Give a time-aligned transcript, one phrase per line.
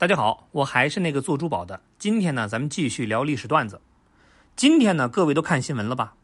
[0.00, 1.80] 大家好，我还是那个做珠宝的。
[1.98, 3.80] 今天呢，咱们继续聊历史段子。
[4.54, 6.14] 今天呢，各位都看新闻了吧？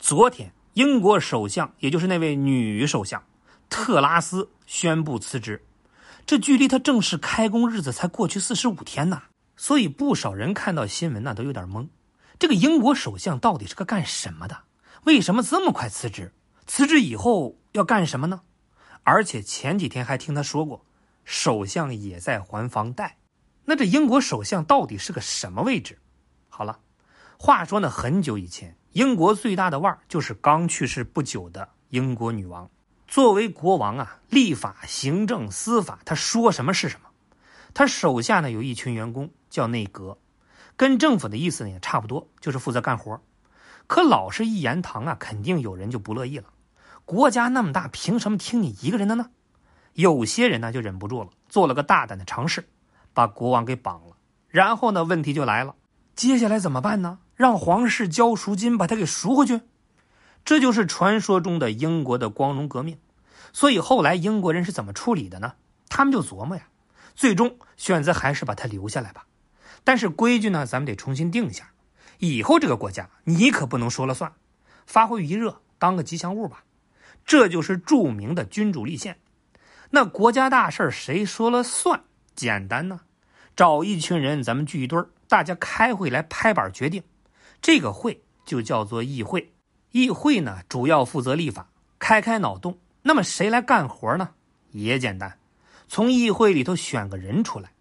[0.00, 3.22] 昨天，英国首相，也就是那位女首相
[3.68, 5.64] 特拉斯宣布辞职。
[6.26, 9.22] 这距离她正式开工日子才过去四十五天呐，
[9.56, 11.86] 所以不少人看到新闻呢都有点懵。
[12.36, 14.64] 这个英国首相到底是个干什么的？
[15.04, 16.32] 为什么这么快辞职？
[16.66, 18.40] 辞职以后要干什么呢？
[19.04, 20.84] 而且前几天还听他说过，
[21.24, 23.18] 首相也在还房贷。
[23.70, 25.96] 那这英国首相到底是个什么位置？
[26.48, 26.80] 好了，
[27.38, 32.68] 话说呢，很久以前，英国最大的腕儿就是刚去世不久的英国女王。
[33.06, 37.10] 作为国王啊，立法、行政、司法，他说什么是什么。
[37.72, 40.18] 他手下呢有一群员工叫内阁，
[40.76, 43.22] 跟政府的意思呢也差不多，就是负责干活。
[43.86, 46.46] 可老是一言堂啊，肯定有人就不乐意了。
[47.04, 49.30] 国家那么大，凭什么听你一个人的呢？
[49.92, 52.68] 有些人呢就忍不住了，做了个大胆的尝试。
[53.12, 54.16] 把国王给绑了，
[54.48, 55.04] 然后呢？
[55.04, 55.74] 问题就来了，
[56.14, 57.18] 接下来怎么办呢？
[57.34, 59.60] 让皇室交赎金把他给赎回去？
[60.44, 62.98] 这就是传说中的英国的光荣革命。
[63.52, 65.54] 所以后来英国人是怎么处理的呢？
[65.88, 66.68] 他们就琢磨呀，
[67.14, 69.26] 最终选择还是把他留下来吧。
[69.82, 71.70] 但是规矩呢，咱们得重新定一下。
[72.18, 74.32] 以后这个国家你可不能说了算，
[74.86, 76.64] 发挥余热，当个吉祥物吧。
[77.24, 79.18] 这就是著名的君主立宪。
[79.90, 82.04] 那国家大事谁说了算？
[82.34, 83.00] 简单呢。
[83.56, 87.02] 找一群人，咱们聚一堆儿，大家开会来拍板决定。
[87.60, 89.52] 这个会就叫做议会。
[89.90, 92.78] 议会呢，主要负责立法，开开脑洞。
[93.02, 94.30] 那么谁来干活呢？
[94.70, 95.38] 也简单，
[95.88, 97.72] 从议会里头选个人出来。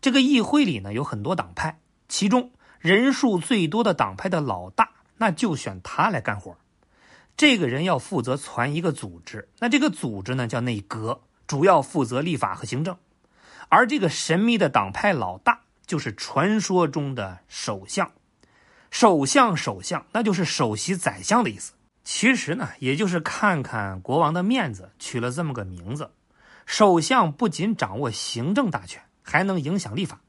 [0.00, 6.56] 这个议会里呢，有很多党派，其中人数最多的党派的老大，那就选他来干活。
[7.36, 12.96] 这个人要负责传一个组织，那这个组织呢叫内阁，主要负责立法和行政。
[13.68, 18.10] 而这个神秘的党派老大，就是传说中的首相。
[18.90, 21.74] 首相，首相，那就是首席宰相的意思。
[22.02, 26.10] 其实呢，也就是看看国王的面子，取了这么个名字。
[26.64, 30.20] 首相不仅掌握行政大权，还能影响立法。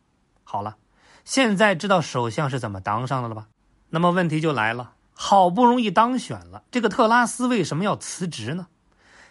[0.44, 0.75] 好了，
[1.23, 3.47] 现在知道首相是怎么当上的了吧？
[3.89, 8.67] 那么问题就来了，好不容易当选了，这个特拉斯为什么要辞职呢？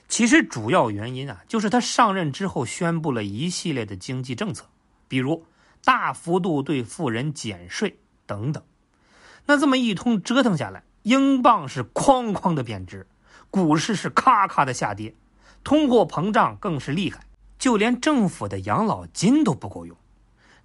[0.09, 4.65] 其实主要原因啊，就是他上任之后宣布了一系列的经济政策，
[5.07, 5.45] 比如
[5.85, 8.63] 大幅度对富人减税等等。
[9.45, 13.07] 那这么一通折腾下来，英镑是哐哐的贬值，
[13.51, 15.15] 股市是咔咔的下跌，
[15.63, 17.21] 通货膨胀更是厉害，
[17.59, 19.97] 就连政府的养老金都不够用。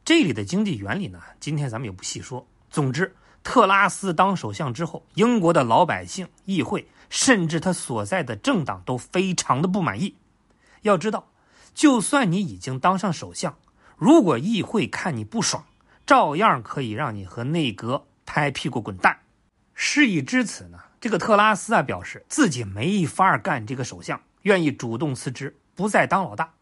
[0.06, 2.48] 这里的经济原理呢，今天咱们也不细说。
[2.70, 3.14] 总之。
[3.44, 10.16] 特拉斯当首相之后，英国的老百姓、议会，甚至他所在的政党都非常的不满意。
[10.82, 11.28] 要知道，
[11.76, 13.58] 就算你已经当上首相，
[13.98, 15.66] 如果议会看你不爽，
[16.06, 19.20] 照样可以让你和内阁拍屁股滚蛋。
[19.74, 26.54] 事已至此呢，这个特拉斯啊表示自己没法干这个首相，愿意主动辞职，不再当老大。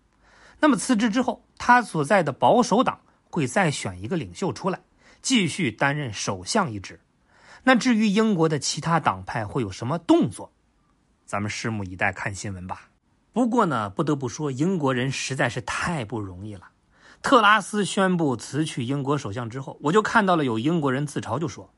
[0.60, 4.80] 那么辞职之后，他所在的保守党会再选一个领袖出来。
[5.22, 7.00] 继续担任首相一职，
[7.64, 10.52] 那至于英国的其他党派会有什么动作，
[11.26, 12.90] 咱们拭目以待，看新闻吧。
[13.34, 16.70] 不过呢，不得不说，英国人实在是太不容易了。
[17.22, 21.72] 特拉斯宣布辞去英国首相之后，我就看到了有英国人自嘲，就说：“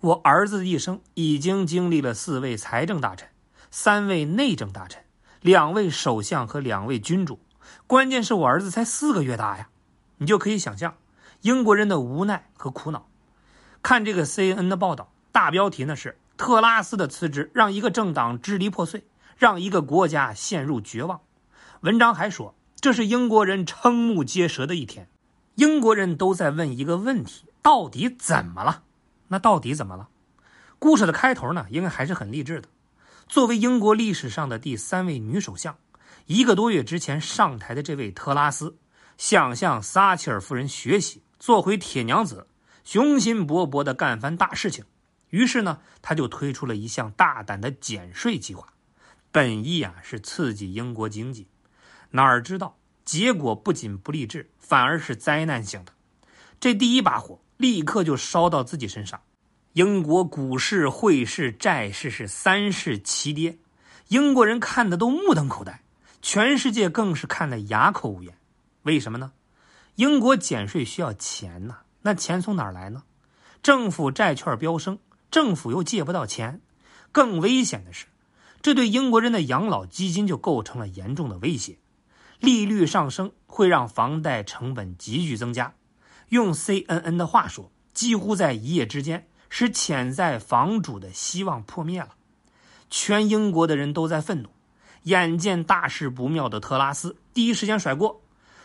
[0.00, 3.28] 我儿子的一生已经经历了四位财政大臣、
[3.70, 5.02] 三位内政大臣、
[5.40, 7.38] 两位首相和两位君主，
[7.86, 9.68] 关键是我儿子才四个月大呀，
[10.18, 10.96] 你就可以想象。”
[11.42, 13.08] 英国人的无奈和苦恼。
[13.82, 19.04] 看这个 CNN 的报道，大标题呢是“特拉斯的辞职让一个政党支离破碎，
[19.38, 21.20] 让一个国家陷入绝望”。
[21.80, 25.08] 文章还说，这是英国人瞠目结舌的一天。
[25.54, 28.82] 英国人都在问一个问题：到底怎么了？
[29.28, 30.08] 那到底怎么了？
[30.78, 32.68] 故事的开头呢，应该还是很励志的。
[33.28, 35.76] 作为英国历史上的第三位女首相，
[36.26, 38.76] 一个多月之前上台的这位特拉斯，
[39.16, 41.22] 想向撒切尔夫人学习。
[41.40, 42.46] 做回铁娘子，
[42.84, 44.84] 雄心勃勃地干番大事情。
[45.30, 48.74] 于是呢，他就推出了一项大胆的减税计划，
[49.32, 51.48] 本意啊是刺激英国经济。
[52.10, 52.76] 哪儿知道
[53.06, 55.92] 结果不仅不励志，反而是灾难性的。
[56.60, 59.22] 这第一把火立刻就烧到自己身上，
[59.72, 63.56] 英国股市、汇市、债市是三市齐跌，
[64.08, 65.80] 英国人看的都目瞪口呆，
[66.20, 68.36] 全世界更是看得哑口无言。
[68.82, 69.32] 为什么呢？
[69.96, 73.02] 英国减税需要钱呐，那钱从哪儿来呢？
[73.62, 74.98] 政府债券飙升，
[75.30, 76.60] 政府又借不到钱。
[77.12, 78.06] 更危险的是，
[78.62, 81.78] 这对英国人的养老基金就构成了严重的威胁。
[82.38, 85.74] 利率上升会让房贷成本急剧增加。
[86.30, 92.14] 用 CNN 的话说，几乎在一夜之间，使潜在房主的希望破灭了。
[92.88, 94.48] 全英国的人都在愤怒，
[95.02, 98.22] 眼见大事不妙的特拉斯第一时间甩锅，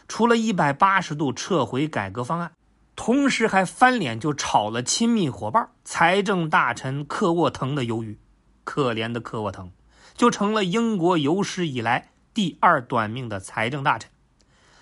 [0.08, 2.52] 除了一百八十度撤回改革方案，
[2.96, 8.20] 同时还翻脸就炒了亲密伙伴财政大臣克沃腾的鱿鱼。
[8.64, 9.72] 可怜的克沃腾，
[10.16, 14.10] 就成了英国有史以来第二短命的财政大臣。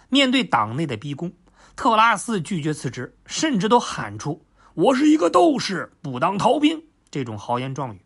[0.09, 1.33] 面对党内的逼宫。
[1.75, 4.45] 特拉斯拒绝辞职，甚至都喊出
[4.75, 8.01] “我是一个斗士，不当逃兵”这种豪言壮语。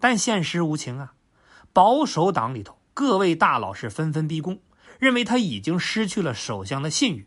[0.00, 1.12] 但现实无情啊，
[1.72, 4.58] 保守党里头各位大佬是纷纷逼宫，
[4.98, 7.26] 认为他已经失去了首相的信誉。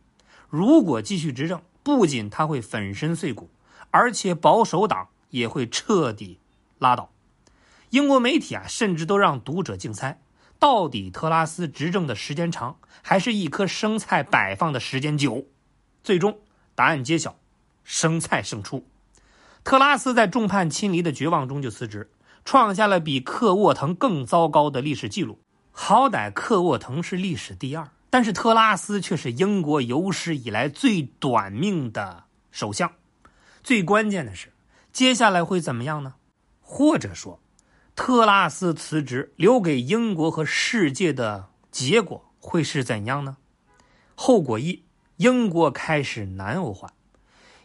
[0.50, 3.50] 如果继续执政，不仅他会粉身碎骨，
[3.89, 6.39] 而且保守党也会彻底
[6.77, 7.12] 拉倒。
[7.89, 10.21] 英国媒体啊，甚至都让读者竞猜，
[10.59, 15.45] 到底特拉斯执政的时间长，还是一颗生菜摆放的时间久？
[16.03, 16.39] 最终
[16.75, 17.38] 答案揭晓，
[17.83, 18.85] 生菜胜出。
[19.63, 22.09] 特拉斯在众叛亲离的绝望中就辞职，
[22.44, 25.39] 创下了比克沃腾更糟糕的历史记录。
[25.71, 32.91] 好歹克沃腾是历史第二，但是特拉斯却是英国有史以来最短命的首相。
[33.63, 34.51] 最关键的是，
[34.91, 36.15] 接下来会怎么样呢？
[36.62, 37.39] 或者说，
[37.95, 43.38] 特拉斯辞职留给英国和世界的结果会是怎样呢？
[44.15, 44.83] 后果一。
[45.17, 46.94] 英国开始南欧化。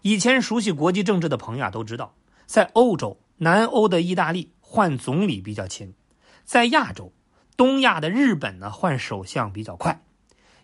[0.02, 2.14] 以前熟悉国际政治的朋友啊都知道，
[2.44, 5.94] 在欧洲，南欧的意大利换总理比较勤；
[6.44, 7.14] 在亚洲，
[7.56, 10.02] 东亚的日本呢换首相比较快，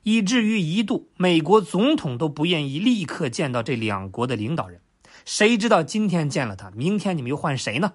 [0.03, 4.81] 以至于一度美国总统都不愿意立刻见到这两国的领导人。
[5.25, 7.95] 谁知道今天见了他，明天你们又换谁呢？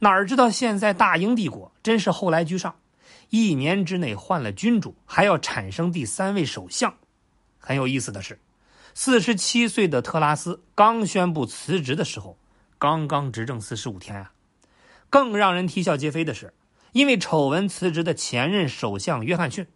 [0.00, 2.76] 哪知道现在大英帝国真是后来居上，
[3.30, 6.94] 一年之内换了君主，还要产生第三位首相。
[7.58, 8.38] 很有意思的是，
[8.94, 12.36] 四十七岁的特拉斯刚宣布辞职的时候，
[12.78, 14.32] 刚刚执政四十五天啊。
[15.08, 16.52] 更让人啼笑皆非的是，
[16.92, 19.66] 因为丑闻辞职的前任首相约翰逊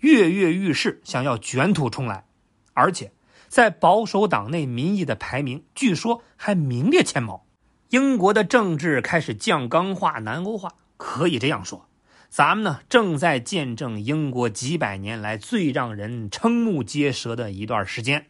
[0.00, 2.26] 跃跃欲试，想要卷土重来，
[2.72, 3.12] 而且
[3.48, 7.46] 在保守党内民意的排名，据说还名列前茅。
[7.90, 11.88] 英国的政治开始降纲化、南欧化，可以这样说。
[12.28, 18.26] 咱们呢，正在见证英国几百年来最让人瞠目结舌的一段时间。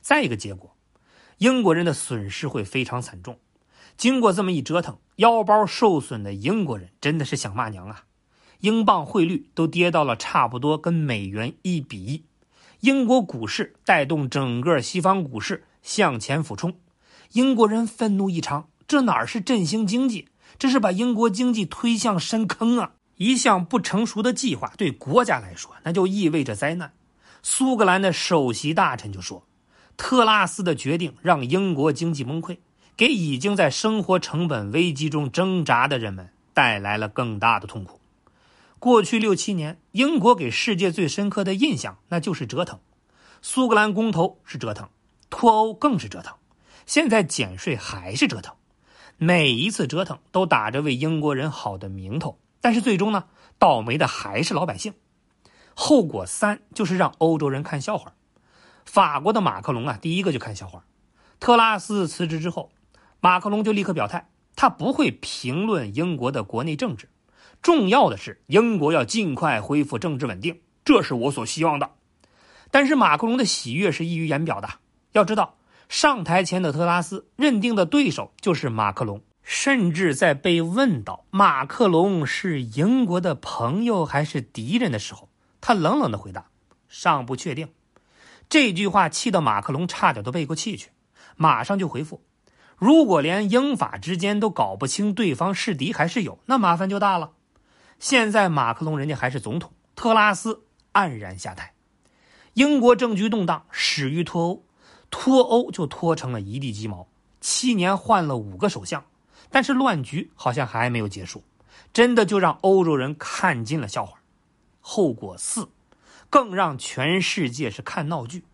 [0.00, 0.76] 再一个结果，
[1.38, 3.40] 英国人的损失会非常惨重。
[3.96, 8.04] 经过这么一折腾，腰包受损的英国人真的是想骂娘啊！
[8.60, 12.24] 英镑汇率都跌到了差不多跟美元一比一，
[12.80, 16.74] 英国股市带动整个西方股市向前俯冲，
[17.32, 18.68] 英国人愤怒异常。
[18.86, 20.28] 这哪是振兴经济，
[20.58, 22.92] 这是把英国经济推向深坑啊！
[23.16, 26.92] 一项不成熟的计划对国家来说，那就意味着灾难。
[27.42, 29.46] 苏格兰的首席大臣就说
[29.96, 32.58] ：“特拉斯的决定让英国经济崩溃，
[32.96, 38.00] 给已经在生活成本危机中挣扎的人们带来了更大的痛苦。”
[38.78, 42.78] 过去六七年，英国给世界最深刻的印象那就是折腾。
[43.40, 44.88] 苏格兰公投是折腾，
[45.30, 46.36] 脱欧更是折腾，
[46.84, 48.54] 现在减税还是折腾。
[49.16, 52.38] 每一次折腾都打着为英国人好的名头。
[52.60, 53.24] 但是最终呢，
[53.58, 54.94] 倒霉的还是老百姓。
[55.74, 58.14] 后果三就是让欧洲人看笑话。
[58.84, 60.84] 法国的马克龙啊，第一个就看笑话。
[61.40, 62.70] 特拉斯辞职之后，
[63.24, 67.08] 马克龙就立刻表态，他不会评论英国的国内政治。
[67.62, 71.92] 重要的是，英国要尽快恢复政治稳定，这是我所希望的。
[72.70, 74.68] 但是马克龙的喜悦是溢于言表的。
[75.12, 75.56] 要知道，
[75.88, 79.22] 上台前的特拉斯认定的对手就是马克龙。
[79.42, 85.30] 甚至在被问到马克龙是英国的朋友还是敌人的时候，
[85.62, 86.48] 他冷冷的回答
[86.90, 87.70] ：“尚不确定。”
[88.50, 90.90] 这句话气得马克龙差点都背过气去，
[91.36, 92.22] 马上就回复
[92.76, 97.32] ：“如果连英法之间都搞不清对方是敌还是友，那麻烦就大了。”
[98.00, 101.72] 现在马克龙人家还是总统，特拉斯黯然下台，
[102.54, 104.64] 英国政局动荡，始于脱欧，
[105.10, 107.06] 脱欧就脱成了一地鸡毛，
[107.40, 109.04] 七年换了五个首相。
[109.50, 111.44] 但是乱局好像还没有结束，
[111.92, 114.18] 真的就让欧洲人看尽了笑话。
[114.80, 115.68] 后果四，
[116.28, 118.44] 更让全世界是看闹剧。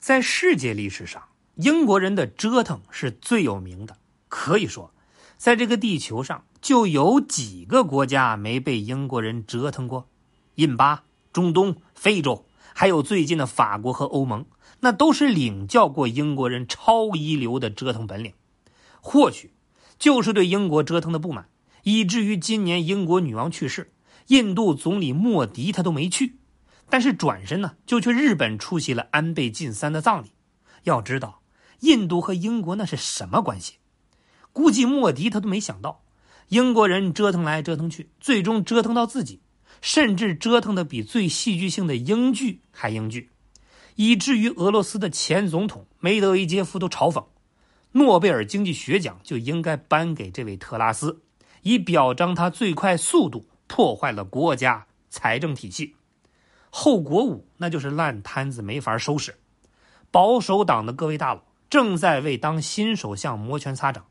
[0.00, 1.22] 在世界历史上，
[1.60, 3.96] 英国人的折腾是最有名的。
[4.28, 4.92] 可以说，
[5.36, 10.08] 在这个地球上，就有几个国家没被英国人折腾过。
[10.54, 14.46] 印巴、中东、非洲，还有最近的法国和欧盟，
[14.80, 18.32] 那都是领教过英国人超一流的折腾本领。
[19.00, 19.52] 或许。
[19.98, 21.50] 就是对英国折腾的不满，
[21.82, 23.92] 以至于今年英国女王去世，
[24.28, 26.38] 印度总理莫迪他都没去。
[26.88, 30.32] 但是转身呢就去日本出席了安倍晋三的葬礼。
[30.84, 31.39] 要知道，
[31.80, 33.74] 印度和英国那是什么关系？
[34.52, 36.02] 估计莫迪他都没想到，
[36.48, 39.40] 英国人折腾来折腾去，最终折腾到自己，
[39.80, 43.30] 甚至折腾的比最戏剧性的英剧还英剧，
[43.94, 47.26] 以至于俄罗斯的前总统梅德韦杰夫都嘲讽，
[47.92, 51.22] 诺贝尔经济学奖就应该颁给这位特拉斯，
[51.62, 55.94] 以表彰他最快速度破坏了国家财政体系。
[56.70, 59.36] 后果五，那就是烂摊子没法收拾。
[60.10, 64.04] 保守党的各位大佬正在为当新首相摩拳擦掌，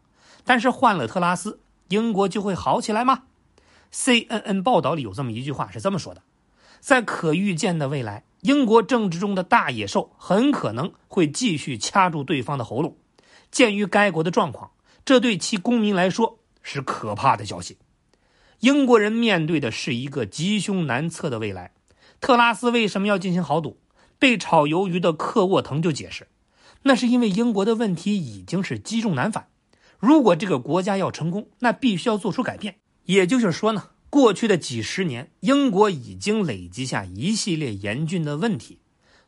[0.46, 3.24] 但是换了特拉斯，英国就会好起来吗
[3.94, 6.24] ？CNN 报道里有这么一句话是这么说的：
[6.80, 12.96] 在可预见的未来，英国政治中的大野兽很可能会继续掐住对方的喉咙。
[13.52, 14.72] 鉴于该国的状况，
[15.04, 17.78] 这对其公民来说是可怕的消息。
[18.62, 21.72] 英国人面对的是一个吉凶难测的未来。
[22.22, 23.78] 特拉斯为什么要进行豪赌？
[24.18, 26.28] 被炒鱿鱼的克沃腾就解释，
[26.84, 29.48] 那是因为英国的问题已经是积重难返。
[30.00, 32.78] 如果这个国家要成功，那必须要做出改变。
[33.06, 38.80] 也就是说呢，过去的几十年，英国已经累积下一系列严峻的问题：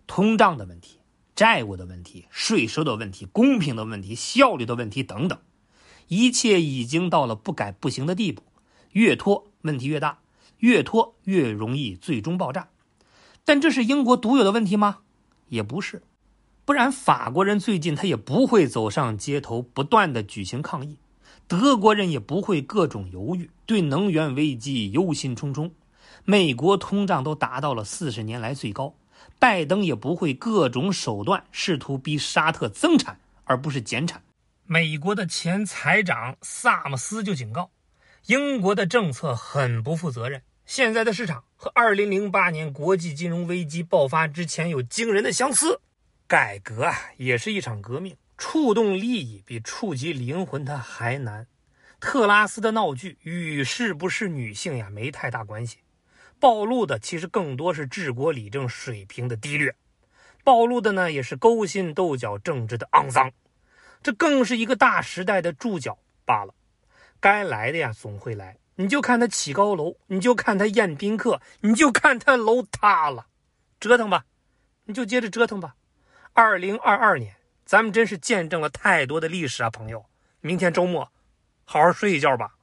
[0.07, 0.99] 通胀的问题、
[1.35, 5.37] 债务的问题、税收的问题、公平的问题、效率的问题等等，
[6.07, 8.43] 一切已经到了不改不行的地步。
[8.91, 10.19] 越拖问题越大，
[10.59, 12.69] 越拖越容易最终爆炸。
[13.43, 14.99] 但这是英国独有的问题吗？
[15.49, 16.03] 也不是，
[16.63, 20.95] 不然法国人最近他也不会走上街头，不断的举行抗议；
[21.47, 25.71] 德国人也不会各种犹豫，对能源危机忧心忡忡；
[26.23, 28.93] 美国通胀都达到了四十年来最高，
[29.39, 34.21] 拜登也不会各种手段试图逼沙特增产而不是减产。
[34.65, 37.71] 美国的前财长萨姆斯就警告，
[38.27, 40.41] 英国的政策很不负责任。
[40.65, 45.81] 现在的市场和2008年国际金融危机爆发之前有惊人的相似。
[46.31, 51.45] 改革啊，也是一场革命，触动利益比触及灵魂它还难。
[51.99, 55.79] 特拉斯的闹剧与是不是女性呀没太大关系，
[56.39, 59.75] 暴露的其实更多是治国理政水平的低劣，
[60.41, 63.29] 暴露的呢也是勾心斗角政治的肮脏。
[64.01, 66.55] 这更是一个大时代的注脚罢了。
[67.19, 68.57] 该来的呀总会来。
[68.75, 73.25] 你就看他起高楼，你就看他宴宾客，你就看他楼塌了，
[73.81, 74.23] 折腾吧，
[74.85, 75.75] 你就接着折腾吧。
[76.33, 77.35] 二零二二年，
[77.65, 80.05] 咱们真是见证了太多的历史啊，朋友。
[80.39, 81.11] 明天周末，
[81.65, 82.55] 好好睡一觉吧。